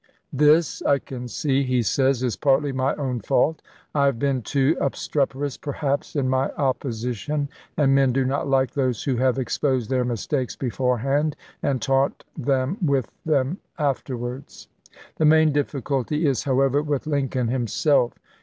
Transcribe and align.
"This, 0.33 0.81
I 0.81 0.97
can 0.97 1.27
see," 1.27 1.61
he 1.61 1.83
says," 1.83 2.23
is 2.23 2.35
partly 2.35 2.71
my 2.71 2.95
own 2.95 3.19
fault. 3.19 3.61
I 3.93 4.07
have 4.07 4.17
been 4.17 4.41
too 4.41 4.75
obstreperous, 4.81 5.57
perhaps, 5.57 6.15
in 6.15 6.27
my 6.27 6.49
opposition, 6.53 7.49
and 7.77 7.93
men 7.93 8.11
do 8.11 8.25
not 8.25 8.47
like 8.47 8.71
those 8.71 9.03
who 9.03 9.17
have 9.17 9.37
exposed 9.37 9.91
their 9.91 10.03
mistakes 10.03 10.55
beforehand 10.55 11.35
and 11.61 11.83
taunt 11.83 12.23
them 12.35 12.79
with 12.83 13.11
them 13.27 13.59
afterwards. 13.77 14.67
The 15.17 15.25
main 15.25 15.51
difficulty 15.51 16.25
is, 16.25 16.45
however, 16.45 16.81
with 16.81 17.05
Lincoln 17.05 17.49
himself. 17.49 18.13